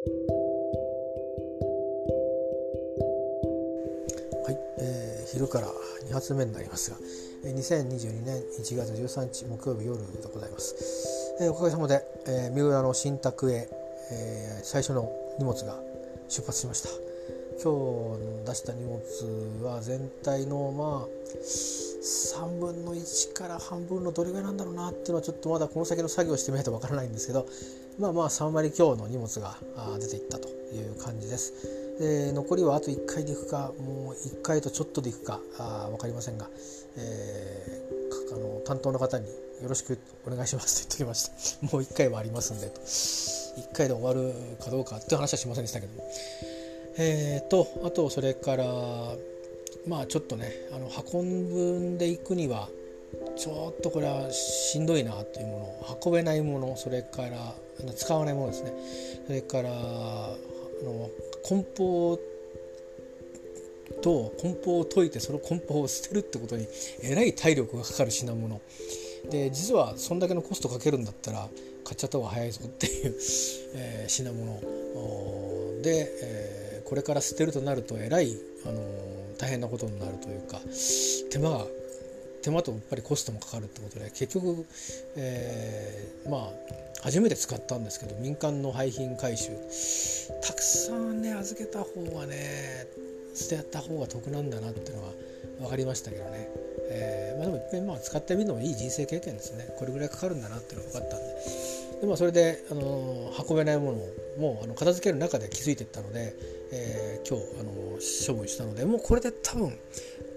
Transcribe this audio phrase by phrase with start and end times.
[0.00, 0.08] は
[4.50, 5.68] い、えー、昼から
[6.08, 6.96] 2発目になりますが
[7.44, 13.68] え2022年1月13日木曜日夜でございます、えー、おかげさまで、えー、三浦の新宅へ、
[14.10, 15.78] えー、最初の荷物が
[16.30, 16.88] 出発しました。
[17.62, 19.00] 今日出した荷物
[19.64, 21.08] は全体のまあ
[21.42, 27.46] 3分の1から半分のどれぐらいなんだろうなっていうのはちょっとまだこの先の作業してみないとわからないんですけど
[27.98, 29.56] まあまあ3割強の荷物が
[29.98, 30.52] 出ていったとい
[30.86, 31.52] う感じです。
[31.98, 36.48] で残りはあと1回でいくかもう1回とちょっとでいくかあ分かりませんが、
[36.96, 41.66] えー、あの担当の方によろしくお願いしますと言ってきました。
[41.76, 42.80] もう1回はありますんでと。
[42.80, 46.10] 1回で終わるかどうかっていう話はしませんでしたけども。
[46.96, 48.64] えーとあとそれから
[49.86, 52.68] まあちょっとねあの運んでいくには
[53.36, 57.54] ちょっとこれはしんどいなというもの運べないものそれから
[57.94, 58.72] 使わないものですね。
[59.26, 60.36] それからあ
[60.84, 61.10] の
[61.44, 62.18] 梱包
[64.02, 66.66] と梱包を解いてその梱包を捨てるってことに
[67.02, 68.60] えらい体力がかかる品物。
[69.30, 71.48] で実はそんだけのコストかけるんだったら
[71.84, 73.14] 買っちゃった方が早いぞっていう、
[73.74, 74.60] えー、品物。
[75.82, 80.60] で、えー、これから捨てるとなるとえらい、あのー、大変なことになるというか
[81.30, 81.66] 手間が
[82.42, 84.66] 手間とやっぱりコストもかかるってことで結局、
[85.16, 86.50] えー、まあ
[87.02, 89.50] 初めて使ったんですけど民間の廃品回収。
[90.42, 92.86] たくさんね預けた方がね
[93.34, 95.12] 捨てた方が得なんだなっていうのは
[95.60, 96.48] 分かりましたけどね、
[96.90, 99.68] えー、まあ、でもいっぺんまあ使ってみるのもいい人生経験ですね。
[99.78, 101.26] これぐらいかかるんだなっていうのが分かったんで。
[102.00, 103.98] で、まあ、それで、あの運べないもの
[104.38, 106.34] もあの片付ける中で気づいていったので、
[106.72, 107.72] えー、今日、あの
[108.26, 109.78] 処分したのでもうこれで多分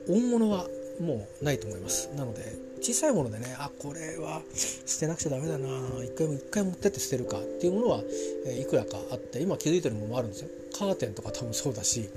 [0.08, 0.68] 大物は
[1.00, 2.10] もうないと思います。
[2.16, 4.42] なので小さいものでねあこれは
[4.86, 5.68] 捨てなくちゃダメだな
[6.04, 8.02] 一回も一回持ってって捨てるかっていうものは、
[8.46, 10.50] えいくらかあって今気づいてるものもあるんですよ。
[10.78, 12.10] カーテンとか多分そうだし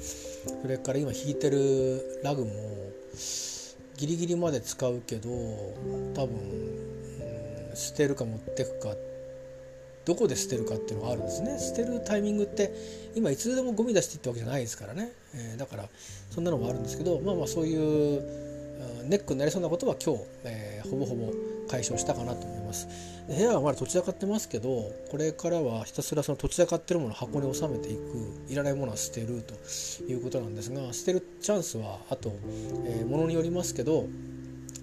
[0.62, 2.50] それから今引いてるラグも
[3.96, 5.28] ギリギリまで使うけど
[6.14, 6.36] 多分、
[7.74, 8.94] 捨てるか持ってくか
[10.06, 11.58] どこで捨てるかっていうのがあるんですね。
[11.58, 12.72] 捨てるタイミングって
[13.14, 15.88] 今いつでもゴミ出していったわけじゃないですからね、えー、だから
[16.30, 18.45] そんなのもあるんですけどまあまあそういう
[19.08, 21.32] ネックになりそうなことは今日、えー、ほぼほぼ
[21.68, 22.88] 解消したかなと思います。
[23.28, 28.00] 部屋はまだ土地高ってますけどこれからはひたすらその土地高ってるものを箱に収めていく
[28.48, 29.54] いらないものは捨てると
[30.04, 32.32] いうことなんですが捨てるチャンスはあと、
[32.84, 34.06] えー、ものによりますけど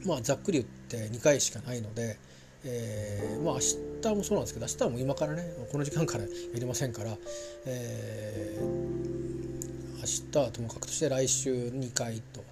[0.05, 2.17] まあざっくり言って2回しかないので、
[2.65, 3.59] えー、まあ明
[4.11, 7.17] 日もそうなんですけど明日はもう今からねこの時間から やりませんから、
[7.65, 12.43] えー、明日はともかくとして来週2回と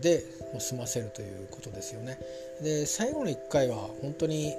[0.00, 0.24] で
[0.58, 2.18] 済ませるということですよね。
[2.62, 4.54] で最後の1回は本当に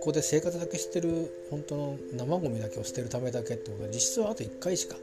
[0.00, 4.94] ここで生活だけしてる本当の生ゴミだけを捨てるためだけってことで実質はあと1回しか、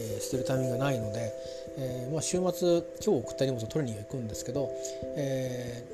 [0.00, 1.32] えー、捨てるタイミングがないので、
[1.78, 4.68] えー、まあ、週末今日送った荷物を取りに行くんですけど、
[5.16, 5.84] え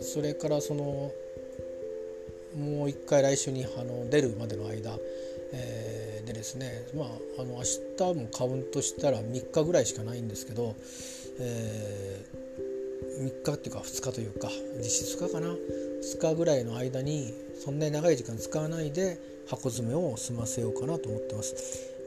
[0.00, 1.12] ー、それからそのも
[2.56, 4.98] う1回来週にあの出るまでの間、
[5.52, 7.08] えでですねまあ
[7.42, 7.62] あの明
[8.14, 10.74] 日もカウントしたら3日ぐらいしかないんですけど、
[11.38, 12.24] え
[13.18, 14.48] 3日っていうか2日というか
[14.78, 17.34] 実質2日かな2日ぐらいの間に
[17.64, 19.18] そんなに長い時間使わないで
[19.48, 21.54] 箱詰めを済ませようかなと思ってます。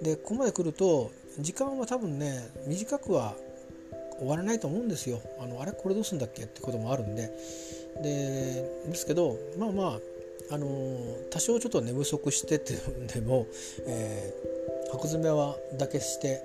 [0.01, 3.35] でここまで来ると時間は多分ね短くは
[4.19, 5.21] 終わらないと思うんですよ。
[5.39, 6.43] あのあれこれどうするんだっけ？
[6.43, 7.31] ってこともあるんで
[8.01, 9.83] でですけどまあま
[10.49, 10.67] ああの
[11.29, 12.75] 多少ちょっと寝不足してて
[13.13, 13.47] でも、
[13.87, 16.43] えー、箱詰めはだけして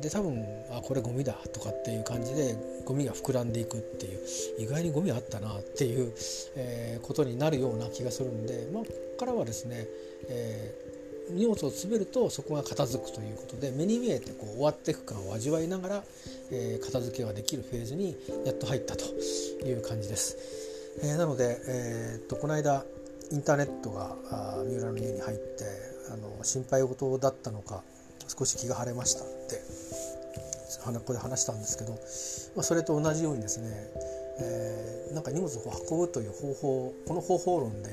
[0.00, 4.20] で多分あこれゴミだとかっていう感じでゴミが膨らんでいくっていう
[4.58, 6.12] 意外にゴミあったなっていう、
[6.54, 9.86] えー、ことになるような気がするんで、まあ、ここからはですね、
[10.28, 16.04] えー、荷物を詰めるとそこが片付くということで目に見えてこう終わっていく感を味わいながら、
[16.52, 18.16] えー、片付けができるフェーズに
[18.46, 19.04] やっと入ったと
[19.64, 20.36] いう感じです。
[21.02, 22.84] え、なので、え、っとこの間
[23.32, 24.14] インターネットが
[24.64, 25.64] 三浦の家に入って
[26.12, 27.82] あの心配事だったのか
[28.38, 29.60] 少し気が晴れましたって
[30.82, 31.92] ここで話したんですけど、
[32.56, 33.68] まあ、それと同じようにですね、
[34.40, 37.90] えー、なんか荷物を運ぶという方法この方法論で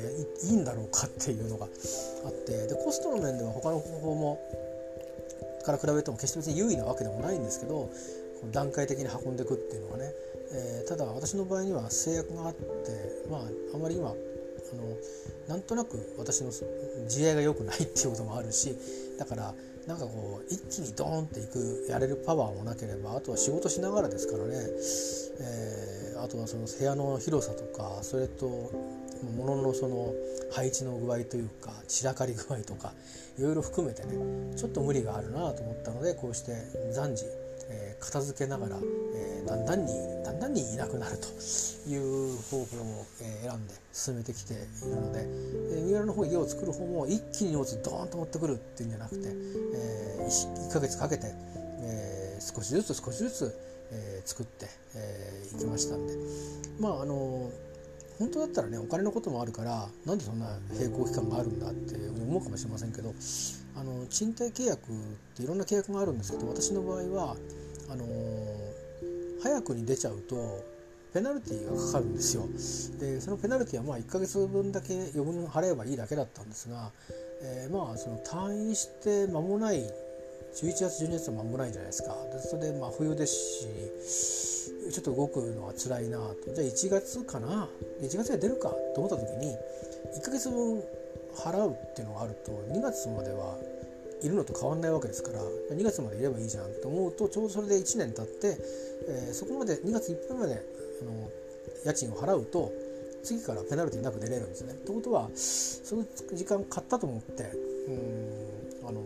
[0.49, 4.39] いいんだろうかっていうのがあってでコストの面では他の方法も
[5.65, 7.91] から比べても決して別に優位なわけでもないんですけど
[8.51, 10.11] 段階的に運んでいくっていうのはね、
[10.53, 12.61] えー、ただ私の場合には制約があって
[13.29, 13.41] まあ
[13.73, 14.13] あんまり今あ
[14.75, 14.83] の
[15.47, 16.51] なんとなく私の
[17.03, 18.75] 自衛が良くないっていうこともあるし
[19.17, 19.53] だから
[19.89, 24.53] なんかこう一気にドーンっていくやれるパワーもなければあとは仕事しながらですからね、
[25.41, 28.71] えー、あとはその部屋の広さとかそれと
[29.35, 30.13] 物のその
[30.51, 32.93] 配置の具合というか散らかり具合とか
[33.39, 36.51] いろいろ含めてねちょっと無理があるなと思ったのでこうして
[36.93, 37.25] 暫時、
[37.69, 38.77] えー、片付けながら、
[39.15, 39.93] えー、だんだんに
[40.23, 41.27] だんだんにいなくなると
[41.89, 51.33] いう方法を、え選んで進めてきているので、え三浦の方家を作る方も一気に荷物ドーンと持ってくるっていうんじゃなくて、え 1, 1ヶ月かけて、
[51.81, 53.55] え少しずつ少しずつ、
[53.91, 56.13] え作って、えいきましたんで。
[56.79, 57.51] まああの
[58.19, 63.13] 本当だったらねお金のこともあるからなんでそんな並行期間があるんだって思うかもしれませんけど
[63.79, 64.93] あの賃貸契約っ
[65.37, 67.35] ていろんな契約があるんですけど私の場合は
[67.89, 68.05] あの
[69.41, 70.65] 早くに出ちゃうと
[71.13, 72.43] ペナルティがかかるんですよ。
[72.99, 76.91] でそのペナルティはまあ1ヶ月分だけ余分払えばいいだけだったんですが、
[77.41, 79.89] えー、まあその退院して間もない11
[80.71, 82.15] 月12月は間もないじゃないですか。
[82.33, 83.33] でそれでまあ冬です
[84.91, 86.53] しちょっと動くのは辛いなと。
[86.53, 87.69] じゃあ1月かな
[88.01, 89.55] ？1月で出るかと思った時に
[90.19, 90.83] 1ヶ月分
[91.35, 93.57] 払うっていうのがあると2月までは
[94.21, 95.39] いるのと変わんないわけですから
[95.71, 98.57] 2月までいればいいじゃんと思うとちょうどそれで1年経って、
[99.07, 100.61] えー、そこまで2月いっぱいまで
[101.01, 101.29] あの
[101.85, 102.71] 家賃を払うと
[103.23, 104.73] 次からペナルティなく出れるんですね。
[104.85, 107.51] ということはその時間買ったと思って
[107.87, 109.01] うんあの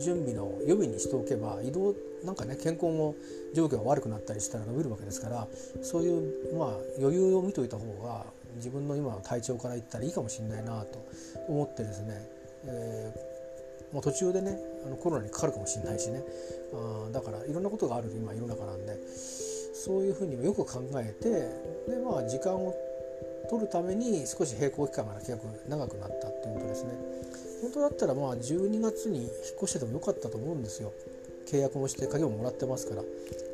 [0.00, 1.94] 準備の予備にしておけば移動
[2.24, 3.14] なんかね健康も
[3.54, 5.46] 状況が悪くなったりしたら伸びるわけですから
[5.82, 6.68] そういうまあ
[6.98, 8.24] 余裕を見といた方が
[8.60, 11.04] 自分の今の体調から言ったらいいかもしれないなと
[11.48, 12.14] 思ってですね、
[12.66, 16.22] えー、もう途中でねあのコロナにかかるかもしれないしね
[16.72, 18.96] あだからいろんなことがある今世の中なんで
[19.74, 21.30] そういうふうによく考えて
[21.90, 22.74] でまあ時間を
[23.48, 26.92] 取るために少し並行期間が結構長くなったっていうことですね。
[27.62, 29.30] 本当だったらまあ12月に引っ
[29.62, 30.92] 越しててもよかったと思うんですよ。
[31.50, 33.02] 契約もして鍵ももらってますから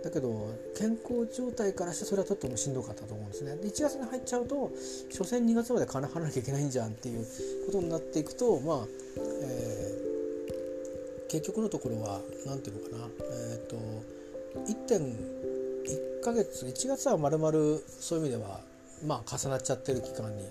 [0.07, 3.57] だけど健康状態からしてそれはちょっともしんどかったと思うんですね。
[3.57, 4.71] で1月に入っちゃうと
[5.11, 7.27] 所詮2月まで金払わなきゃいけないんじゃんっていう
[7.67, 8.87] ことになっていくとまあ、
[9.43, 13.09] えー、結局のところは何ていうのかな。
[13.51, 13.77] えっ、ー、と
[14.95, 18.61] 1.1ヶ月1月はまるまるそういう意味では
[19.05, 20.45] まあ重なっちゃってる期間に、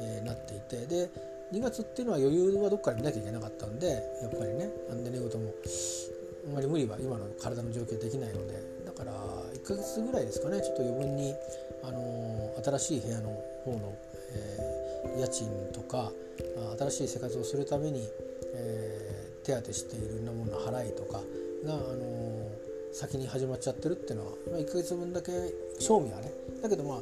[0.00, 0.86] えー、なっていて。
[0.86, 1.10] で
[1.52, 3.88] 2月っていうのは余裕はどっかで見なきゃいけなかったんで
[4.22, 5.52] やっぱりね安全寝事も
[6.46, 8.69] あんまり無理は今の体の状況できないので
[9.00, 9.12] から
[9.54, 11.34] 1ヶ月ぐらいですかねちょっと余分に、
[11.82, 13.28] あのー、新しい部屋の
[13.64, 13.94] 方の、
[14.32, 16.12] えー、家賃とか
[16.78, 18.06] 新しい生活をするために、
[18.54, 21.20] えー、手当てしているようなものの払いとか
[21.64, 22.50] が、あの
[22.92, 25.30] 先に始まっちゃってるっていうのは、まあ、1ヶ月分だけ
[25.78, 26.32] 賞味はね
[26.62, 27.00] だけどまあ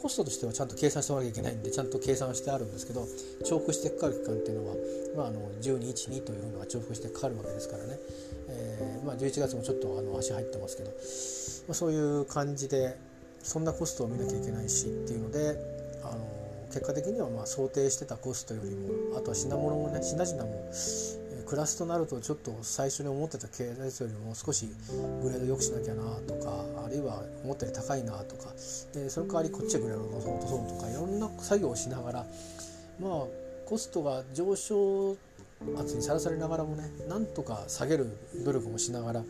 [0.00, 3.06] コストとしてはちゃんと計算しておかなきゃいけないんでちゃんと計算してあるんですけど
[3.44, 4.74] 重複してかかる期間っていうのは、
[5.16, 7.98] まあ、あの1212というのが重複してかかるわけですからね、
[9.04, 12.96] まあ、11月もちょっとあの足入ってますけど、まあ、そういう感じで
[13.42, 15.56] そんなコストを見なきゃいけないしっていうので
[16.04, 16.18] あの
[16.68, 20.72] 結果的にはまあ想定してたコストよりもあとは品物もね品々も
[21.46, 24.68] クラスとなるとちょっと最初に思ってた経済よりも少し
[25.22, 28.54] グレード良くしなきゃなとかあるいは思ったより高いなとか
[28.94, 32.26] でその代わりこっちはグレードを落とそうとかいろんな作業をしながら
[32.98, 33.10] まあ
[33.66, 35.16] コストが上昇
[35.76, 38.06] 圧にさらされながらもねなんとか下げる
[38.44, 39.24] 努力もしながら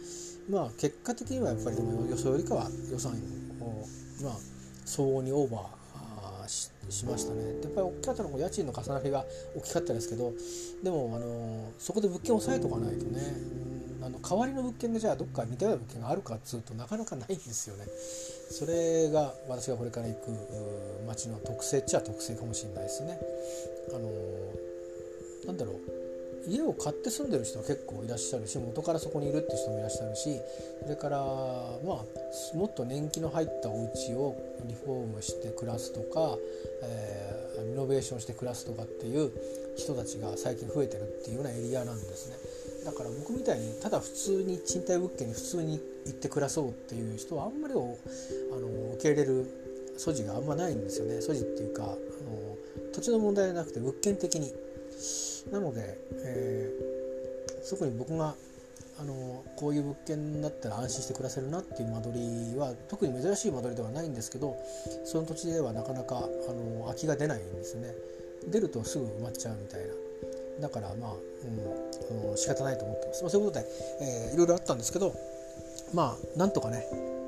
[0.50, 3.12] まあ結果的にはやっぱりでも予想よりかは予算
[3.60, 3.86] を
[4.22, 4.36] まあ
[4.84, 7.60] 相応にオーバーしましたね。
[7.62, 9.24] やっぱり大きかったのは家賃の重なりが
[9.56, 10.32] 大きかったですけど
[10.82, 13.20] でもあのそこで物件を抑えとかないとね
[14.04, 17.86] あの代わりの物件がじゃあどっか似たような物件があるかっつうとなかなかないんですよね。
[18.50, 20.30] それが私がこれから行く
[21.06, 23.18] 町の特性っちゃ特性かもしれないですね。
[23.94, 24.10] あの
[25.46, 25.91] なんだろう。
[26.46, 30.40] 家を買って住んでる人は結構いらっしゃるし元からそこにいるって人もいらっしゃるし
[30.82, 36.36] それからまあもっと年季の入ったお家をリフォームして暮らすとか、
[36.82, 39.30] えー、リノベーションして暮らすとかっていう
[39.76, 42.36] 人たちが最近増えてるっていうようなエリアなんですね。
[42.84, 47.84] だから僕みたいにただ普通に賃貸物件に普通に行って暮らそうっていう人はあんまりあの
[48.94, 49.46] 受け入れる
[49.96, 51.20] 素地があんまないんですよね。
[51.20, 51.96] 素地っていうかあの
[52.92, 54.52] 土地の問題じゃなくて物件的に。
[55.50, 58.34] なので、えー、特に僕が
[59.00, 64.56] あのこういう物件だったら安心して暮らせるなっていう間取りは特に珍しい間取りではないんですけど
[65.04, 66.20] その土地ではなかなかあ
[66.52, 67.94] の空きが出ないんですね。
[68.48, 69.92] 出るとすぐ埋まっちゃうみたいな。
[70.60, 71.12] だからまあ、
[72.30, 73.66] うん、仕方ないと思ってます、まあ、そういうことで、
[74.02, 75.14] えー、いろいろあったんですけど
[75.94, 76.84] まあなんとかね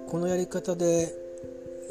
[0.08, 1.12] このやり方で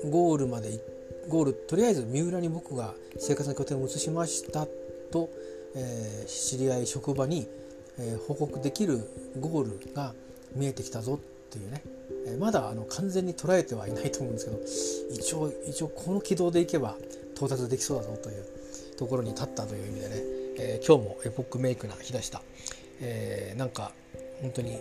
[0.10, 0.80] ゴールまで
[1.28, 4.68] ゴールとりあえず三浦に僕が生活の拠点を移しました
[5.12, 5.30] と
[5.76, 7.48] えー、知り合い職場に、
[8.00, 9.00] えー、報告できる
[9.40, 10.14] ゴールが
[10.56, 11.82] 見えてきたぞっていうね、
[12.28, 16.96] えー、まだあの完全に捉えてはいないと思うんですけど一応一応この軌道でいけば
[17.36, 18.46] 到達できそうだぞという、
[18.98, 20.16] ところに立ったという意味でね、
[20.60, 22.42] えー、今日もエポックメイクな日でした、
[23.02, 23.92] え、なんか
[24.42, 24.80] 本当に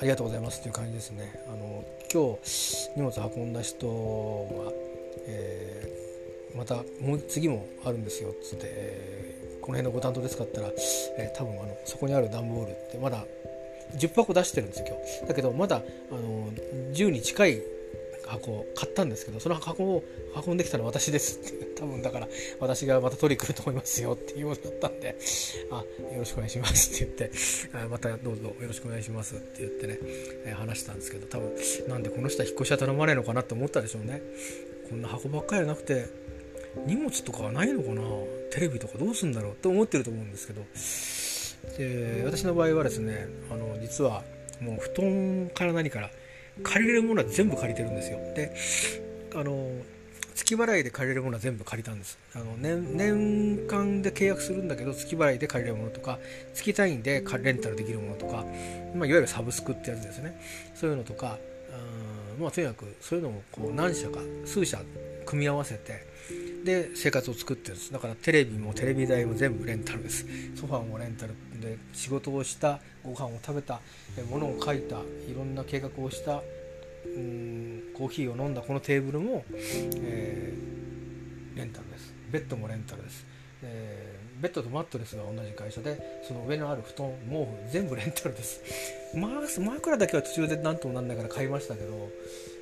[0.00, 1.44] ありがとうございますという感じですね。
[1.46, 4.72] あの今日荷物運んだ人が、
[5.26, 6.03] え、
[6.54, 10.68] またもう次もあるんですよっつって、えー、この辺のご担当ですかったら、
[11.18, 13.24] えー、多分あのそこにある段ボールってまだ
[13.96, 15.28] 10箱出してるんですよ今日。
[15.28, 16.50] だけどまだあの
[16.92, 17.62] 10に近い
[18.26, 20.02] 箱を買ったんですけどその箱を
[20.46, 21.40] 運んできたのは私です。
[21.40, 22.28] っ て多分だから
[22.60, 25.16] 私がまた取り来ると思いますよっていうことだったんで
[25.70, 27.36] あよろしくお願いしますって言って
[27.90, 29.98] またどうぞよろしくお願いしますって言ってね、
[30.46, 31.52] え話したんですけど多分
[31.88, 34.22] なんでこの人は引っ越しは頼まれるのかなって思ったでしょうね。
[34.88, 36.06] こんな箱ばっかりじゃなくて
[36.86, 38.02] 荷物とかはないのかな？
[38.50, 40.62] テレビとかどうすんだろうと思ってると思うんですけど。
[41.78, 44.22] で私の場合はですねあの実は
[44.60, 46.10] もう布団から何から
[46.62, 48.18] 借りれるものは全部借りてるんですよ。
[48.34, 48.54] で
[49.34, 49.70] あの
[50.34, 52.18] 月払いで借りれるものは全部借りたんです。
[52.34, 56.18] あの年年間で契約するんだけど月払いで借りれるものとか
[56.52, 58.44] 月単位でレンタルできるものとか、
[58.94, 60.38] まあ、いわゆるサブスクってやつですね。
[60.74, 61.38] そういうのとか
[62.38, 64.80] まあ、とにかくそういうのをこう何社か数社
[65.24, 66.04] 組み合わせて
[66.64, 67.92] で生活を作ってるんです。
[67.92, 70.26] だからテレビもテレビ台も全部レンタルです。
[70.56, 73.80] ソファーもレンタルで仕事をしたご飯を食べた
[74.30, 74.96] 物を書いた
[75.28, 76.42] いろんな計画をした
[77.04, 82.14] うんコーヒーを飲んだこのテーブルも、えー、レンタルです。
[82.32, 83.24] ベッドもレンタルです、
[83.62, 88.60] えー、ベッドとマットレスが同じ会社でその上のある布団毛布全部レンタルです。
[89.14, 92.10] まあ枕だけは途中で何ともなんないから買いましたけど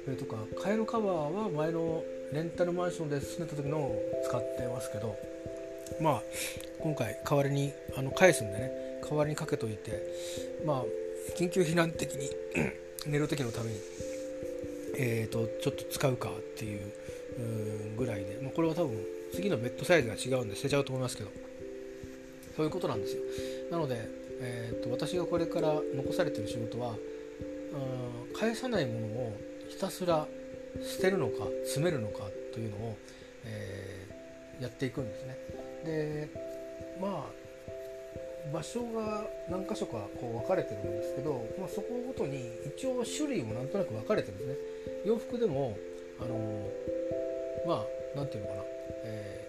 [0.05, 2.03] それとか替えのカバーは前の
[2.33, 3.97] レンタルマンションで住んでた時のを
[4.27, 5.17] 使ってますけど
[6.01, 6.23] まあ
[6.81, 8.71] 今回代わりにあの返すんでね
[9.03, 10.03] 代わりにかけといて
[10.65, 10.85] まあ
[11.37, 12.31] 緊急避難的に
[13.07, 13.77] 寝る時のために
[14.95, 16.93] えーと、ちょっと使うかっていう
[17.97, 18.99] ぐらいで、まあ、これは多分
[19.33, 21.31] 次のベッドサイズが違うんで捨てちゃうと思いますけど
[22.57, 23.23] そういうことなんですよ。
[23.71, 23.97] なので、
[24.41, 26.97] えーと、私がこれから残されてる仕事は
[28.39, 29.39] 返さないものを
[29.71, 30.27] ひたすら
[30.81, 32.97] 捨てるのか詰めるのかというのを、
[33.45, 35.37] えー、やっていくんですね。
[35.85, 36.29] で
[37.01, 37.43] まあ
[38.53, 44.57] 場所が何箇所かこう分かれてるんですけど、まあ、そこごとに一応種類もなんとなく分かれてるんですね。
[45.07, 45.77] 洋服でも
[46.21, 46.69] あの、
[47.67, 47.87] まあ
[48.17, 48.63] 何て言うのかな、
[49.05, 49.49] え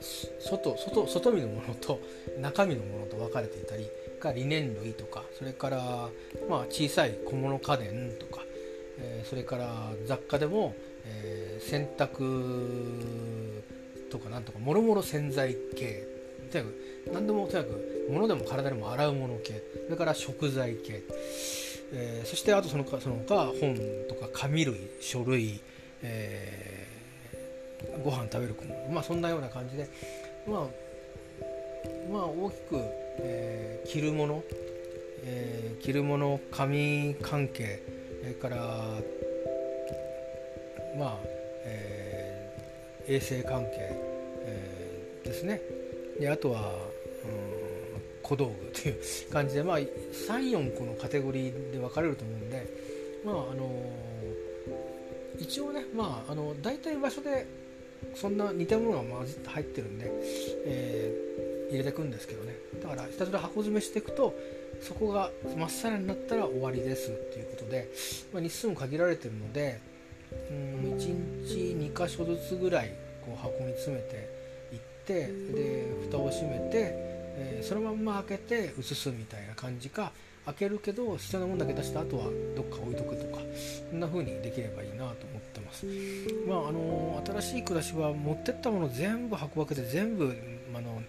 [0.00, 0.04] ー、
[0.40, 2.00] 外外外身のものと
[2.40, 3.88] 中身のものと分かれていたり
[4.20, 6.08] がリネン類とかそれから、
[6.48, 8.37] まあ、小さい小物家電とか、
[8.98, 10.74] え、それから雑貨でも、
[11.04, 13.28] え洗濯
[14.10, 16.06] とかなんとかもろもろ洗剤系。
[16.50, 19.62] とにかく何でもとにかく物でも体でも洗うもの系。
[19.84, 21.02] それから食材系、
[21.92, 23.76] えー、そしてあとそのかその他本
[24.08, 25.60] とか紙類書類、
[26.02, 29.88] えー、ご飯食べるものまあそんなような感じで。
[30.46, 30.88] まあ
[32.10, 32.76] まあ大きく、
[33.20, 34.42] えー、着るもの、
[35.24, 37.97] えー、着るもの紙関係。
[38.28, 38.56] それから
[40.98, 41.18] まあ、
[41.64, 43.70] えー、衛生関係、
[44.42, 45.62] えー、ですね。
[46.20, 46.72] であとは、
[47.24, 47.26] う
[47.96, 52.66] ん、小道具という感じで、まあ、34個のカテゴリーで分かれると思うんで、
[53.24, 53.70] まああの
[55.38, 57.46] 一応ね、まあ、あの大体場所で
[58.14, 60.04] そんな似たものが混じって入ってるんで、
[60.66, 61.14] え、
[61.70, 62.54] 入れていくんですけどね。
[62.82, 64.34] だからひたすら箱詰めしていくと
[64.80, 67.90] そこがまっさらになったら終わりですっていうことで、
[68.32, 69.80] まあ、日数も限られてるので
[70.50, 71.54] うん1日
[71.92, 72.92] 2箇所ずつぐらい
[73.24, 74.28] こう箱に詰めて
[74.72, 80.12] いってで蓋を閉めて、えー、そのまんま開けて移すみたいな感じか
[80.46, 82.24] 開けるけど必要なものだけ出した後は
[82.56, 83.42] どっか置いとくとか
[83.90, 85.86] そんな風にできればいいなと思ってます。
[86.46, 90.34] まああの新しい暮らしは持ってったもの全部箱分けて全部
[90.74, 91.02] あの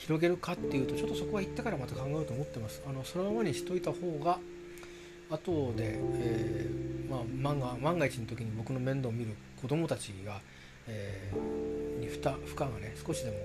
[0.00, 2.82] 広げるかっていうとちょっとそこは行ってからまた考えようと思ってます。
[2.88, 4.38] あのそのままにしといた方が
[5.30, 10.40] 後で、えー、まあ、万が万が一の時に僕の面倒を見る子供たちが、
[10.88, 13.36] えー、に負担負荷がね少しでも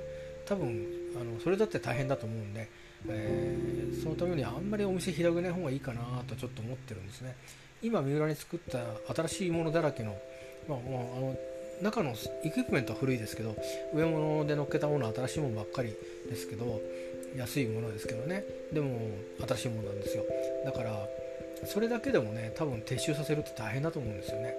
[0.46, 0.86] 多分
[1.20, 2.70] あのそれだって大変だと思うんで、
[3.10, 7.36] えー、そのためにあんまりお店広げない方がいいかなとちょっと思ってるんですね。
[7.84, 8.80] 今三浦に作った
[9.14, 10.18] 新しいものだらけの,、
[10.68, 10.82] まあ、あ
[11.20, 11.38] の
[11.82, 13.56] 中のエクイプメントは古いですけど
[13.94, 15.94] 上物で乗っけたもの新しいものばっかり
[16.30, 16.82] ですけど
[17.36, 18.44] 安いものですけどね。
[18.72, 19.00] でも
[19.48, 20.24] 新しいものなんですよ。
[20.66, 21.08] だから
[21.66, 24.54] それだけでもね多分撤収させるって大変だと思うんですよね。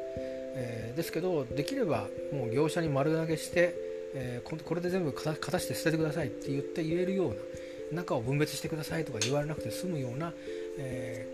[0.58, 3.74] えー、ですけどできればもう業者に丸投げして、
[4.14, 10.32] えー、これで全部片して捨ててくださいって言って言えるような中を分別してくださいとか言われなくて済むような、
[10.78, 11.26] え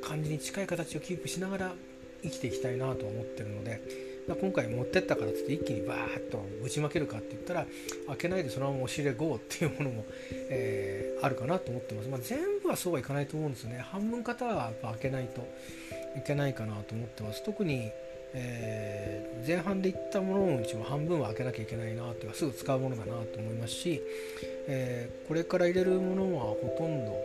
[0.00, 1.72] ー、感じに近い形をキープしながら
[2.22, 3.80] 生きていきたいなと思ってるので、
[4.26, 7.66] 今回持ってったからって一気にバーッとぶちまけるかって言ったら
[8.08, 10.04] 開けないでそのまま押し入れ GO っていうものも、
[10.50, 13.78] えー、あるかなと思ってます、まあ、全部はそうはいかないと思うんですよね。
[13.78, 15.46] 半分方はやっぱ開けないと
[16.16, 17.42] いけないかなと思ってます。
[17.44, 17.90] 特に
[18.36, 24.02] えー、前半でいったもののうちも半分は開けなきゃいけないなというかすぐ使うものだなと思いますし、
[24.66, 27.16] えー、これから入れるものはほとんど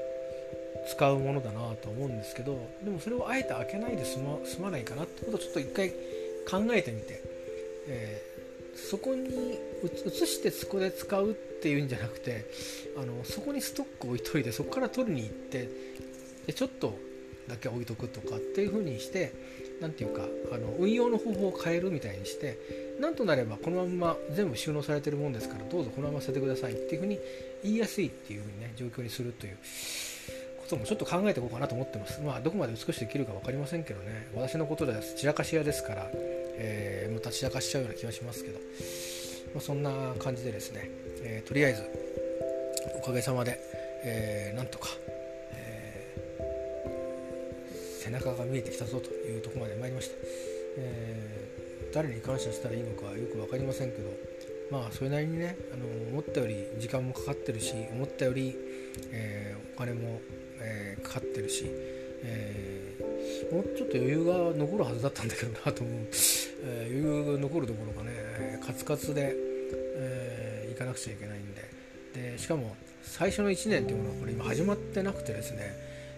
[0.87, 5.91] 使うものだなと思うんですけどでもそれをあえて開けないで済ま済まないかなってことをちょっと一回
[6.47, 7.21] 考えてみて、
[7.87, 12.45] えー、そこに移してそこで使うっていうんじゃなくて
[12.97, 15.69] あのそこにストック置いといてそこから取りに行って
[16.47, 16.97] でちょっと
[17.47, 19.33] だけ置いとくとかっていう風にして
[19.81, 22.57] 何て言うかあの運用の方法を変えるみたいにして
[22.99, 27.19] なんとなればこのまま全部収納されてるもんですからどうぞこのまま捨ててくださいっていう風に
[27.63, 29.57] 言いやすいっていう風にね状況にするという
[30.69, 32.21] こともちょっと考えていこうかなと思ってます。
[32.21, 38.59] まあ、どこまで美しくできるか分かりませんけどね、私のことでは散らかし屋ですから、えー、また散らかしちゃうような気がしますけど、
[39.55, 40.91] まあ、そんな感じでですね、
[41.23, 41.83] えー、とりあえず、
[42.95, 43.59] おかげさまで、
[44.03, 44.89] えー、なんとか、
[45.53, 50.15] えー、背中が見えてきたぞというところまで参りました。
[50.77, 54.03] えー、誰に感謝したらいいのかよく分かりませんけど、
[54.69, 58.55] まあそれなりにねあの思ったより時間もかかってるし思ったより、
[59.11, 60.21] えー、お金も
[60.61, 61.65] えー、かかってるし、
[62.23, 66.07] えー、もうちょっと余裕が残るはずだったんだけどなと思う、
[66.63, 69.33] えー、余裕が残るところがねカツカツで、
[69.95, 71.69] えー、行かなくちゃいけないんで。
[72.13, 75.59] でしかも最初の1年っていうものはこれ今始まってなくてですね、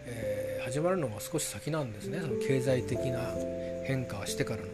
[0.05, 2.19] えー、始まるのが少し先なんですね。
[2.21, 3.33] その経済的な
[3.83, 4.67] 変化してからの。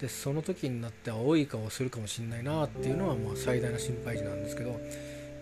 [0.00, 4.78] でその時になって青い顔をするかもしれないなっていうのはまあ最大の心配事なんですけど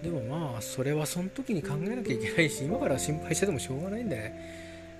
[0.04, 4.32] でもまあそれはその時に考えなきゃいけないし今から心配しててもしょうがないんでね、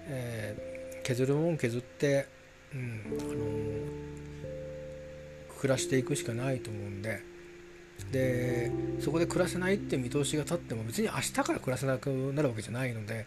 [0.08, 2.26] えー、削るもん削って、
[2.72, 7.22] うんあのー、暮らしていくしかないと思うんで
[8.10, 13.26] でそこで暮らせないって見通しが立っても別に明日から暮らせなくなるわけじゃないので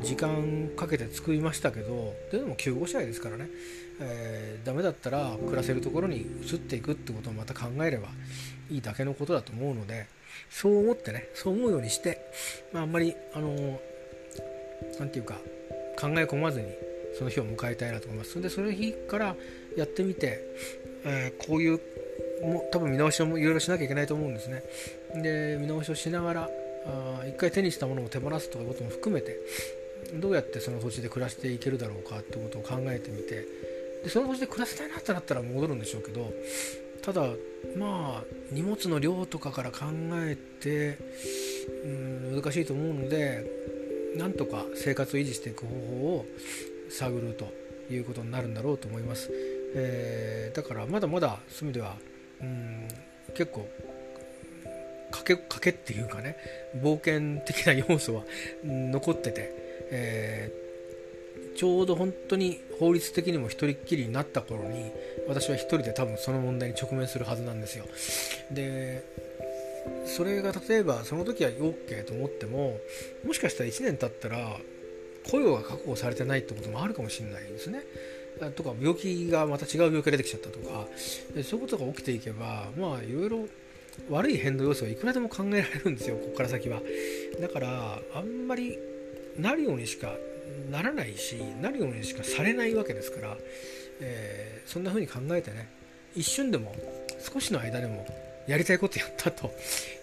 [0.00, 3.48] 時間かけて作りましたけどでも救護者ですからね、
[3.98, 8.08] えー、ダメだったら暮らせるところに移っていくってことをまた考えれば
[8.70, 10.06] いいだけのことだと思うので。
[10.50, 12.18] そう思ってねそう思うようにして、
[12.72, 13.80] まあ、あんまりあの
[14.98, 15.34] 何て言うか
[15.98, 16.68] 考え込まずに
[17.18, 18.40] その日を迎えたいなと思います。
[18.40, 19.36] でその日から
[19.76, 20.40] やってみて、
[21.04, 21.80] えー、こういう
[22.42, 24.62] も多分見直しをいろいろしなきゃいけないと思うんですね。
[25.22, 26.50] で見直しをしながら
[26.86, 29.38] あ一回手にしたものを手放すとかいうことも含めて
[30.14, 33.46] どうやってその土地で暮らしていけるだろうかってことを考えてみて
[34.04, 36.32] でその土地で暮らせたいなってなったら戻るんでしょうけど
[37.04, 37.22] ただ
[37.76, 40.98] まあ荷物の量とかから考えて
[41.84, 43.44] うん難しいと思うので
[44.16, 45.76] なんとか生活を維持していく方法
[46.16, 46.26] を
[46.88, 47.52] 探ると
[47.92, 49.28] いうことになるんだろうと思います、
[49.74, 51.96] えー、だからまだまだそういう意味では
[52.40, 52.88] うん
[53.34, 53.68] 結構
[55.12, 56.36] 賭け賭けっていうかね
[56.82, 58.24] 冒険的な要素は
[58.64, 59.50] 残ってて、
[59.90, 60.63] えー
[61.56, 64.90] ちょうど本当に法律的にも一人っきりになった頃に
[65.28, 67.86] 私は一人で多分その問題に直面するはずなんですよ。
[68.50, 69.04] で
[70.06, 72.78] それが例えばその時は OK と思っても
[73.24, 74.56] もしかしたら1年経ったら
[75.30, 77.82] 雇用が確保されてないってこともあるかもしれないですね。
[78.56, 80.88] とか病気がまた違う病気が出てきちゃったとか。
[81.42, 83.46] そういうことが起きていけばまあいろいろ
[84.10, 86.82] 悪い変動要素はいくらでも考えられるんですよここから先は。
[87.40, 88.78] だからあんまり
[89.38, 90.14] なるようにしか
[90.70, 93.36] ならないしなるようにしかされないわけですから、
[94.00, 95.68] えー、そんな風に考えてね
[96.14, 96.74] 一瞬でも
[97.20, 98.06] 少しの間でも
[98.46, 99.50] やりたいことやったと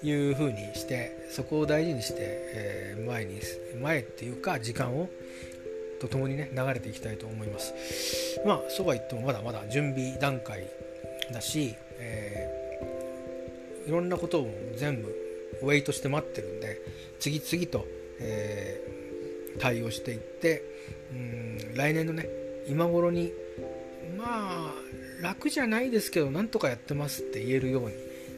[0.01, 3.39] いう風にしてそこを大事にして、えー、前に
[3.82, 5.10] 前っていうか時間を
[5.99, 7.73] とともにね流れていきたいと思います。
[8.43, 10.67] まあそうは言ってもまだまだ準備段階
[11.32, 15.15] だし、えー、いろんなことを全部
[15.62, 16.82] ウェイトして待ってるんで
[17.19, 17.86] 次々と、
[18.19, 19.01] えー
[19.60, 20.64] 対応していって
[21.12, 22.28] うん来年のね
[22.68, 23.32] 今頃に
[24.18, 24.74] まあ
[25.22, 27.94] 楽じゃないですけどなんとかやってますって言えるように、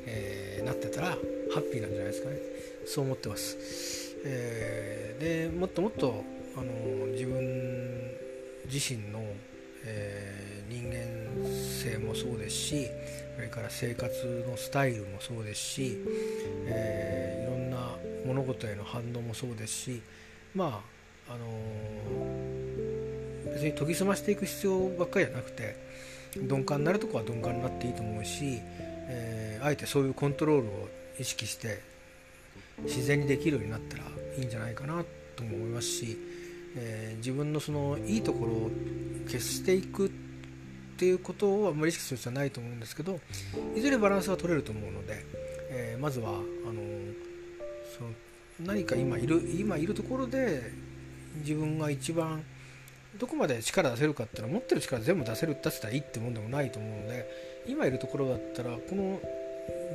[0.06, 1.16] えー、なってたらハ
[1.58, 2.38] ッピーなんじゃないですかね。
[2.86, 6.24] そう思ってます、えー、でもっともっと
[6.56, 8.12] あの自分
[8.72, 9.24] 自身の、
[9.86, 12.88] えー、人間性もそうですし
[13.36, 15.98] それから生活のスタイルもそうですし、
[16.68, 17.96] えー、いろんな
[18.26, 20.02] 物事への反応もそうですし
[20.54, 20.93] まあ
[21.30, 21.84] あの、
[23.54, 25.76] 別に研ぎ澄ましていく必要ばっかりじゃなくて
[26.36, 28.60] 鈍感になるとこは鈍感になっていいと思うし、
[29.08, 31.80] えー、あえてそういうコントロールを意識して
[32.84, 34.04] 自然にできるようになったら
[34.38, 35.04] いいんじゃないかな
[35.36, 36.18] とも思いますし、
[36.76, 38.72] えー、自分のそのいいところを
[39.28, 40.10] 消していくっ
[40.98, 43.20] ていうことをあまり意識する必要はないと思うんですけど
[43.76, 45.24] いずれバランスは取れると思うので、
[45.70, 46.42] えー、まずはあの
[47.98, 48.10] その
[48.60, 50.72] 何か今いる今いるところで
[51.42, 52.44] 自分が一番
[53.20, 57.26] どこまで力出せるかっていうのは持ってる力全部出せる出せたらいいってもんでもないと思うので
[57.68, 59.20] 今いるところだったらこの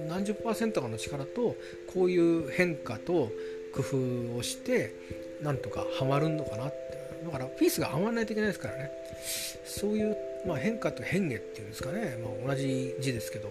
[0.08, 1.56] 何十パーセントかの力と
[1.92, 3.30] こういう変化と
[3.74, 4.94] 工夫をして
[5.42, 8.90] なんとかはまるのかなってだからピースがはまらないといけないですからね。
[9.64, 13.50] そういう、まあ、変化と変化っていうんですかね、まあ、同じ字ですけど。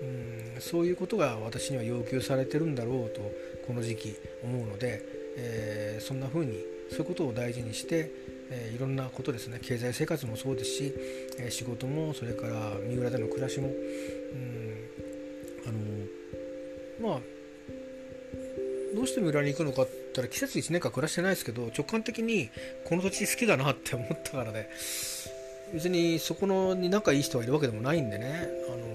[0.00, 3.20] うんそういうことが私には要求されてるんだろうと
[3.66, 5.02] この時期思うので、
[5.36, 8.10] えー、そんな風にそういうことを大事にして、
[8.50, 9.58] えー、いろんなことですね。
[9.62, 10.94] 経済生活もそうですし、
[11.38, 14.88] えー、仕事もそれから三浦での暮らしもうん
[15.66, 15.72] あ
[17.04, 17.20] のまあ
[18.94, 22.50] どうして三浦に行くのかって言ったら季節1年間暮らしてないですけど直感的に
[22.84, 24.68] この土地好きだなって思ったからで、
[25.72, 28.88] 別にそこのに仲いい人がいるわけでもないんでね、あの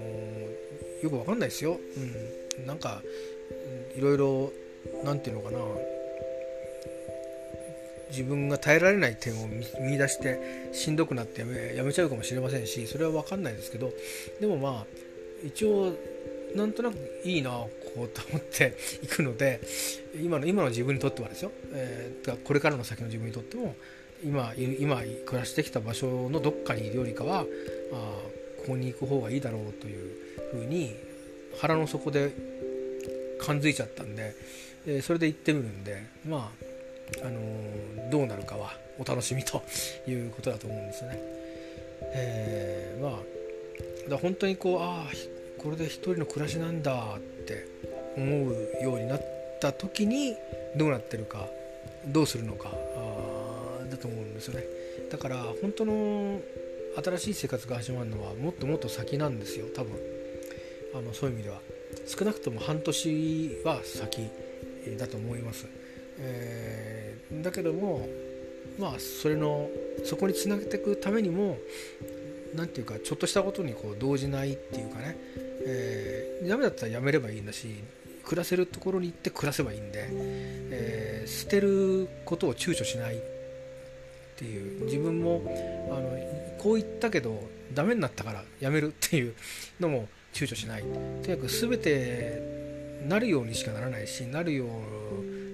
[1.02, 1.78] よくわかんないですよ、
[2.58, 3.02] うん、なんか
[3.96, 4.52] いろいろ
[5.04, 5.93] 何て言うのかな
[8.14, 13.92] 自分が耐えられない点を見出してしんどくなってやめやめちゃうかもしれませんしそれは分かんないですけど
[14.40, 14.86] でもまあ
[15.44, 15.92] 一応
[16.54, 19.60] なんとなくいいなこうと思って いくので
[20.22, 23.74] 今の今の自分にとってはですよ、えー、これからの先の自分にとっても
[24.24, 27.46] 今今暮らしてきた場所のどっかにいるよりかは
[27.92, 28.22] あ
[28.58, 30.16] ここに行く方がいいだろうという
[30.52, 30.94] ふうに
[31.58, 32.32] 腹の底で
[33.38, 34.34] 感づいちゃったんで、
[34.86, 36.64] えそれで行ってみるんでまあ、
[37.22, 39.62] あのー、どうなるかはお楽しみと
[40.06, 41.18] いうことだと思うんですね。
[42.16, 47.66] えー、まあだ本当にこうああこれで一人の暮らしなんだって
[48.16, 50.36] 思うようになった時に
[50.76, 51.46] どうなってるか
[52.06, 52.70] どうするのか
[53.90, 54.64] だと思うんですよね。
[55.10, 56.40] だから本当の
[57.02, 59.92] 新しい生活が始まるのはもっともっと先なんですよ多分。
[60.94, 61.60] あのそういう意味では。
[62.06, 64.28] 少なくとも半年は先
[64.98, 65.66] だと思います、
[66.18, 68.08] えー、だけども
[68.78, 69.68] まあそれの
[70.04, 71.58] そこにつなげていくためにも
[72.54, 75.16] 何て言うかちょっとしたことにこう動じないっていうかね、
[75.66, 77.68] えー、ダメだったらやめればいいんだし
[78.24, 84.84] 暮らせるところに行って暮らせばいいんで、えー、捨てることを躊躇しないっていう。
[84.86, 85.42] 自分も
[85.90, 86.10] あの
[86.58, 87.40] こう言ったけど
[87.72, 89.34] ダメになったからやめるっていう
[89.78, 90.82] のも躊躇しない。
[90.82, 92.42] とにかく全て
[93.06, 94.68] なるようにしかならないしなるよう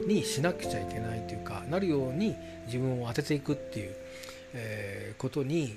[0.06, 2.36] にしなくちゃいけないというかなるように
[2.66, 3.94] 自分を当てていくっていう、
[4.54, 5.76] えー、ことに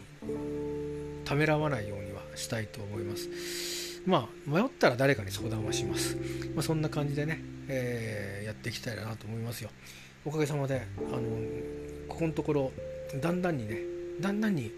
[1.26, 3.30] ためらわないようにはしたいと思います。
[4.06, 6.18] まあ迷ったら誰かに相談はします。
[6.56, 9.70] まあ、そんな感じでね、えー、やっていきたいなと思いますよ。
[10.26, 11.22] おかげさまであの
[12.08, 12.72] ここのところ
[13.22, 13.78] だんだんにね
[14.22, 14.72] だんだんに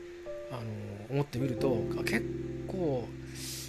[0.51, 0.61] あの
[1.09, 2.25] 思ってみると結
[2.67, 3.07] 構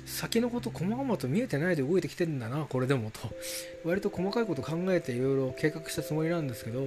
[0.07, 3.21] 先のこと細々と見えてないで動いてきてるんだなこれでもと。
[3.85, 6.87] 割と細かいこと考えていろいろ計画したつもりなんですけど、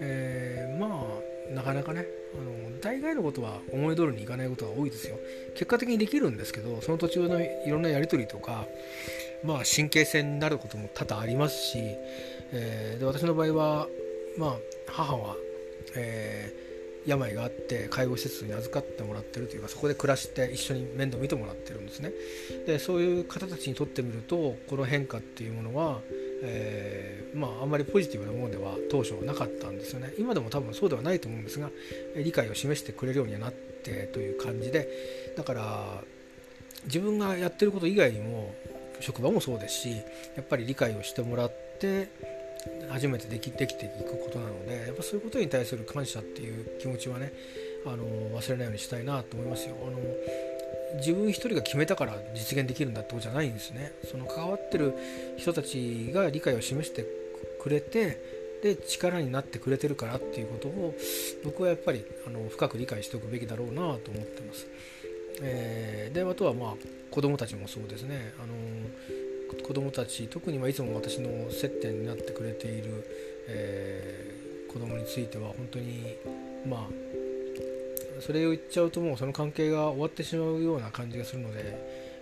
[0.00, 1.06] えー、ま
[1.50, 5.16] あなかなかねあの大概のことは思い通りにいかないことが多いですよ。
[5.54, 8.66] 結果的にできるんですけどその途中のいろんなやり取りとか
[9.44, 11.78] まあ神経戦になることも多々ありますし、
[12.52, 13.88] えー、で私の場合は
[14.36, 14.56] まあ
[14.88, 15.36] 母は、
[15.94, 16.52] え
[17.06, 22.12] 病があって介護施設に預かってもらってるというかそこで暮らして一緒に面倒見てもらってるんですね。
[22.66, 26.00] でそういう方たちにとってみるとこの変化っていうものは、
[26.42, 30.12] えー、まああんまりポジティブなものでは当初はなかったんですよね。
[30.18, 31.70] 今でも多分そうではないと思うんですが
[32.16, 34.88] 理解を示してくれるようにはなってという感じで
[35.36, 36.02] だから
[36.84, 38.54] 自分がやってること以外にも
[39.00, 39.90] 職場もそうですし
[40.36, 42.08] やっぱり理解をしてもらって
[42.90, 47.32] 初めてできできていくことなのでやっぱそういうことに対する感謝っていう気持ちはね
[47.86, 48.04] あの
[48.38, 49.76] 忘れないようにしたいなと思いますよ。
[49.82, 49.98] あの
[50.98, 53.92] 自分一人が決めたから実現できるんだってことじゃないんですね。
[54.04, 54.94] その関わってる
[55.36, 57.06] 人たちが理解を示して
[57.60, 58.20] くれて
[58.62, 60.94] で力になってくれてるからっていうことを
[61.44, 64.66] 僕はやっぱりあの深く理解しておくべきだろうなと思ってます。
[65.40, 66.74] えー、であとはまあ
[67.10, 68.34] 子供たちもそうですね。
[68.38, 68.54] あの
[69.64, 73.04] 子供たち特にはいつも私の接点になってくれている、
[73.48, 76.16] えー、子供については本当に
[76.68, 76.80] まあ
[78.20, 81.60] それを言っちゃうともうその関係が終わってしまうような感じがするので、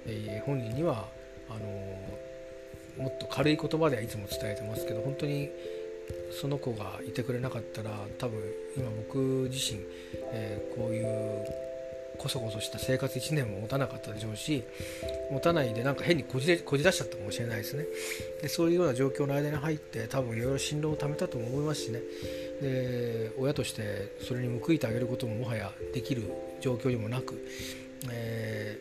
[0.06, 1.08] えー、本人には
[1.48, 5.48] あのもっと軽い言葉ではいつも伝えてますけど本当に
[6.40, 8.40] その子がいてくれなかったら多分
[8.76, 9.80] 今僕自身、
[10.32, 11.69] えー、こういう
[12.20, 14.62] こそこそした生活1年も持たなかったでしょうし
[15.30, 17.86] 持たないでなんか変にこじれこじ出しちゃったかもしれないですね。
[18.42, 22.00] でそういうような状況の間に入って多分いろいろ進路を貯めたと思いますしね。
[22.60, 26.30] で親としてそれに報いてあげることももはやできる
[26.60, 27.42] 状況にもなく
[28.08, 28.78] え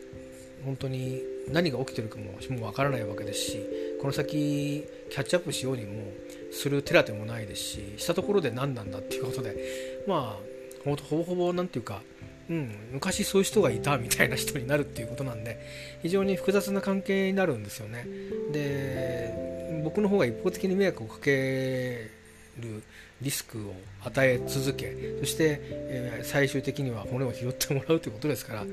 [0.62, 3.60] ー、本当に何が起きてるかももわからないわけですし
[4.00, 6.04] この先キャッチアップしようにも
[6.52, 10.50] する手立てもないですししたところで何なんだっていうことでまあ
[10.84, 12.02] ほぼほぼ何て言うか
[12.50, 15.60] うん、昔そういう人がいたみたいな人になるっていうことなんで
[16.02, 18.06] 非常に複雑な関係になるんですよね。
[18.52, 22.10] で僕の方が一方的に迷惑をかけ
[22.58, 22.82] る
[23.22, 28.64] リスクを与え続けそして、えー、最終的には骨を拾ってもらうということですから、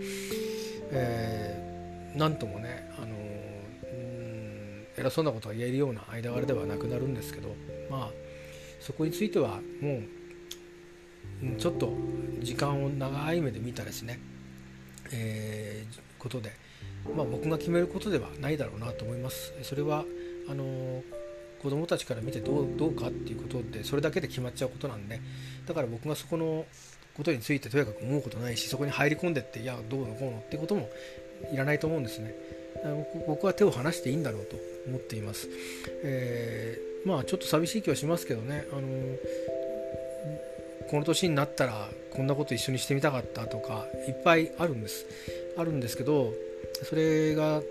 [0.91, 7.55] えー、なんともね、あのー、偉そうなことが言えるような間柄ではなくなるんですけど
[7.91, 8.09] まあ
[8.79, 10.16] そこについてはもう
[11.57, 11.93] ちょっと
[12.41, 14.19] 時間を長い目で見たですね、
[15.11, 16.51] えー、ことで、
[17.15, 19.53] まあ、僕が決めることではないだろうなと思います。
[19.63, 20.03] それは
[20.49, 21.17] あのー
[21.61, 25.19] 子供たちから見てどうどうかっていうことでそれだけで決まっちゃうことなんで
[25.65, 26.65] だから僕がそこの
[27.15, 30.89] ことについてとやかく思うことないしそこに入り込んでっていやどうのこうのってことも
[31.51, 32.35] いらないと思うんですね。
[33.27, 34.55] 僕は手を離していいんだろうと
[34.87, 35.49] 思っています、
[36.03, 38.67] えー、まあちょっと寂しい気はしますけどね。
[38.71, 38.81] あの
[40.89, 45.05] この年になったらこんなこと一緒にしてみたかったとかいっぱいあるんです。
[45.57, 46.33] あるんですけど
[46.83, 47.61] それが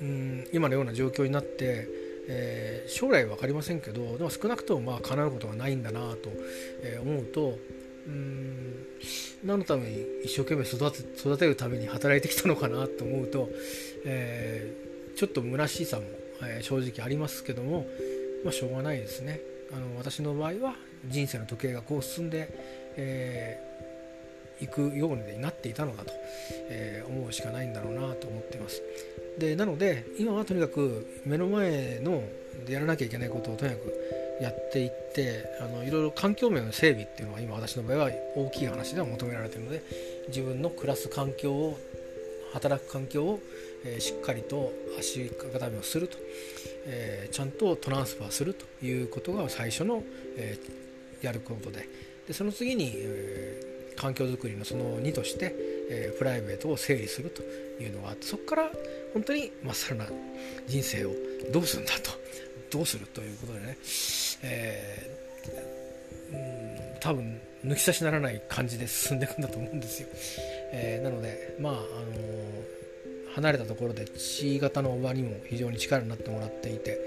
[0.00, 1.88] うん今のような状況になって
[2.28, 6.30] えー、将来分かりませんけどでも少なくともまあ叶うことがないんだなと、
[6.82, 7.58] えー、思うと
[8.06, 8.86] うん
[9.44, 13.48] 何のために一生懸命育て育てるために働いてきたのかなと思うと、
[14.04, 16.04] えー、ちょっと虚しさも、
[16.44, 17.86] え正直ありますけども、
[18.44, 19.40] まあ、しょうがないですね。
[19.72, 22.48] あの私の場合は人生の時計がこう進んで、
[22.96, 23.60] え
[24.60, 26.12] いくようになっていたのだと、
[26.68, 28.82] え思うしかないんだろうなと思っています。
[29.38, 32.22] でなので今はとにかく目の前の
[32.68, 33.92] やらなきゃいけないことをとにかく
[34.40, 39.82] やっていってあのいろいろ環境面の整備っていうのは今私の場合は大きい話では求められているので
[40.28, 41.78] 自分の暮らす環境を
[42.52, 43.40] 働く環境を、
[43.84, 46.18] えー、しっかりと足固めをすると、
[46.86, 50.02] えー、ちゃんとトランスファーするということが最初の、
[50.36, 50.81] えー、
[51.22, 51.88] やることで。
[52.26, 55.54] でその次に、え環境づくりのその2として、
[55.90, 57.42] えプライベートを整理すると
[57.82, 58.70] いうのがあってそこから
[59.12, 60.10] 本当にまっさらな
[60.66, 61.10] 人生を
[61.52, 62.22] どうするんだと。
[62.72, 63.76] どうするということでね、
[64.42, 70.08] えー、うん多分抜き差しならない感じで進んでいくんだと思うんですよ、
[70.72, 72.81] えー、なのでまああのー、
[73.34, 76.98] 離れたところで地型のおばにも非常に力になってもらっていて、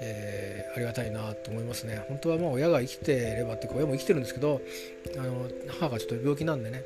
[0.00, 2.04] えー、ありがたいなと思いますね。
[2.08, 4.60] 本当はまあ親が生きてればって親も生きてるんですけど
[5.18, 6.84] あの母がちょっと病気なんでね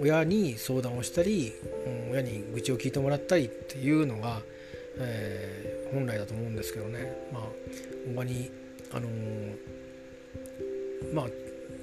[0.00, 1.52] 親に相談をしたり、
[1.86, 4.40] うん、親に愚痴を聞いてもらったりっていうのが、
[4.98, 7.28] えー、本来だと思うんですけどね。
[7.32, 7.42] まあ
[8.06, 8.50] ほんまに
[8.92, 11.26] あのー、まあ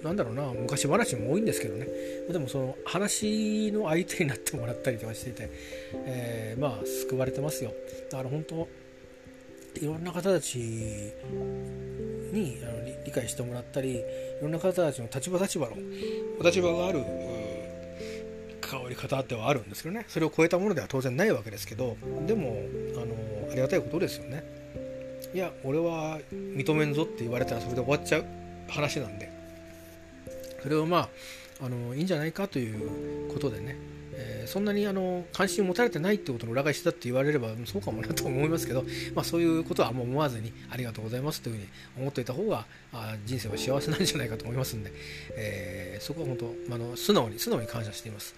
[0.07, 1.85] なんだろうな昔話も多いんですけどね。
[2.31, 5.49] でもその話の相手になってもらったりとかしていて、
[6.05, 7.73] えー、まあ救われてますよ。
[8.09, 8.67] だから本当
[9.81, 11.13] いろんな方たちに
[12.63, 14.01] あの理解してもらったりい
[14.41, 15.73] ろんな方たちの立場立場の
[16.39, 17.03] お立場がある
[18.61, 20.05] 関わり方ではあるんですけどね。
[20.07, 22.61] それを超えたものでは当然ないわけですけどでも
[22.95, 24.43] あのありがたいことですよね。
[25.33, 28.25] いや俺は認めんぞって言われたらそれで終わっちゃう
[28.69, 29.36] 話なんで。
[30.61, 31.09] それをま
[31.61, 33.77] ああのいいんじゃないかということでね
[34.19, 41.67] えー、そんなにあの関心を持たれてないってことの裏返しだって言われればそうかもなと思いますけど、 まあ、そういうことはもう思わずにありがとうございますというふうに
[41.99, 44.91] 思っていた方があ人生は幸せなんじゃないかと思いますんで、
[45.35, 48.33] えー、そこは本当あの素直に素直に感謝しています。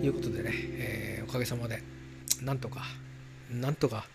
[0.00, 1.80] ということでね、えー、おかげさまで
[2.42, 2.82] なんとか
[3.50, 4.08] なんとか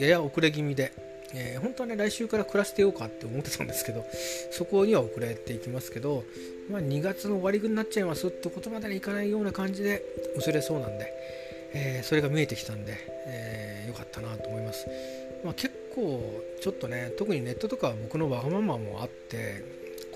[0.00, 0.92] やや遅れ気味で
[1.38, 4.06] えー、本当はね来週から暮らしてようかって思ってたんですけど
[4.50, 6.24] そこには遅れていきますけど、
[6.70, 10.02] まあ、2月の終わりぐになっちゃいますってことまでにいかないような感じで
[10.36, 11.12] 薄れそうなんで、
[11.74, 12.96] えー、それが見えてきたんで、
[13.26, 14.86] えー、よかったなと思います、
[15.44, 19.62] まあ、結構ちょっとね特にネットとかは僕のわがままもあって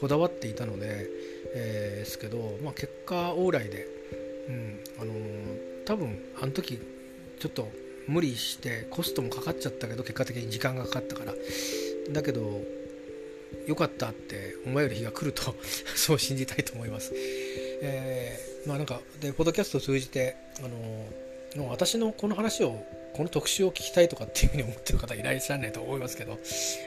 [0.00, 1.06] こだわっていたので、
[1.54, 3.86] えー、ですけど、まあ、結果往来で、
[4.48, 6.80] うんあのー、多分あの時
[7.38, 7.68] ちょっと
[8.10, 11.32] 無理してコストもかかっちゃったけど結果的に時間がかかったから
[12.10, 12.60] だけど
[13.66, 15.54] 良かったって思える日が来ると
[15.94, 17.12] そう信じたいと思います。
[17.82, 20.68] えー、まあなんかでポッドキャストを通じてあの
[21.56, 26.38] もう私のこの話をこの特集を聞きたいとかっていうふうに思ってる方いらっしゃらないと思いますけど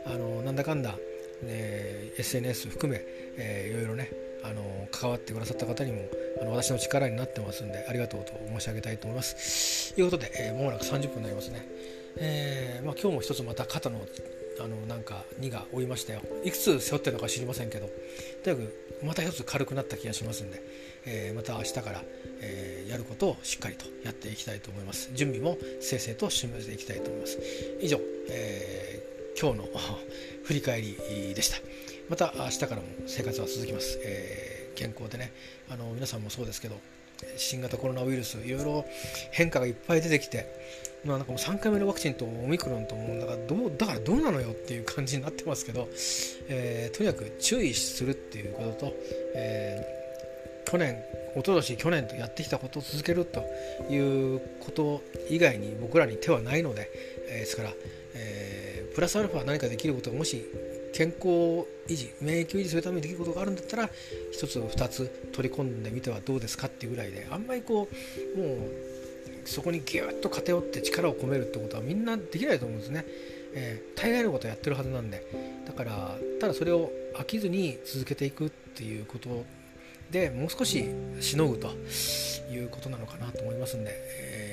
[0.05, 0.97] あのなんだかんだ、
[1.45, 3.01] え SNS 含め、
[3.37, 4.11] えー、いろいろね
[4.43, 6.01] あの関わってくださった方にも
[6.41, 9.93] あの私の力になってますんでありがとうと申し上げたいと思います。
[9.93, 11.65] ということで、えー、もうなく30分になりますね。
[12.17, 14.05] えーまあ、今日も一つまた肩の
[14.59, 16.21] あのなんか2が追いましたよ。
[16.43, 17.89] いくつ背負ってるのか知りませんけど
[18.43, 20.61] とにかくまた一つ軽くなった気がしますんで、
[21.05, 22.03] えー、また明日から、
[22.39, 25.09] えー、やることをしっかりとやっていきたいと思います。
[25.13, 27.39] 準備も正々と進めていきたいと思います。
[27.81, 29.69] 以上、えー、今日の
[30.43, 31.57] 振り返りでした。
[32.09, 35.31] また明日からも生活は続きます、えー、健康でね
[35.69, 36.79] あの皆さんもそうですけど
[37.37, 38.85] 新型コロナウイルスいろいろ
[39.31, 45.89] 変化がいっぱい出てきてまあ、なんかもう3回目のワクチンとオミクロンともだかどうだからどうなのよっていう感じになってますけど、
[46.47, 48.93] えー、とにかく注意するっていうことと、
[49.35, 51.03] えー、去年
[51.35, 53.43] 一昨年去年とやってきたことを続けると
[53.89, 56.89] いうこと以外に僕らに手はないので、
[57.27, 57.73] えー、ですから、
[58.15, 60.45] えー、プラスアルファ何かできることがもし
[60.93, 67.89] 健康維持免疫維持するためにできることがあるんだったら1つ2つ取り込んでみてはどうですかっていうぐらいであんまりこ
[68.35, 68.57] うもう
[69.45, 73.05] そこにギュッと偏って力を込めるってことはみんなできないと思うんですね、
[73.53, 75.53] えー、大概のことやってるはずなんで。
[75.65, 79.45] だからただそれを飽きずに続けていくっていうこと
[80.11, 80.85] でもう少し
[81.19, 81.69] しのぐと
[82.51, 84.52] いうことなのかなと思いますんで、え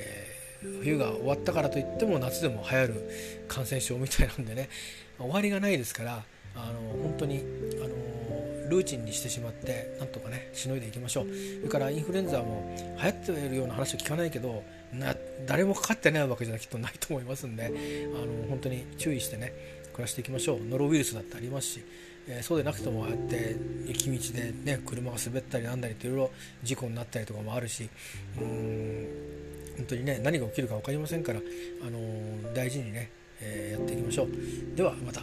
[0.83, 3.09] 冬が終わったからといっても夏でも流行る
[3.47, 4.69] 感染症みたいなんでね
[5.17, 6.23] 終わりがないですから
[6.55, 7.43] あの本当に
[7.83, 11.25] あのルーチンにしてしまってなんとかねしのいでいきましょう。
[11.25, 19.53] それからインフルエンザも流行っているような話は聞かないけどな誰もかかってないわけじゃきっとないと思いますんであの本当に注意してね
[19.91, 20.59] 暮らしていきましょう。
[20.63, 21.83] ノロウイルスだってありますし、
[22.27, 26.31] えー、そうでなくてもああやって雪道でね車が滑ったりなんだりっていろいろ
[26.63, 27.89] 事故になったりとかもあるし
[28.39, 29.07] うん
[29.81, 33.09] 本当にね何が起きるか分かりませんから、あの、大事にね、
[33.41, 35.21] えー、やっていきましょうではまた。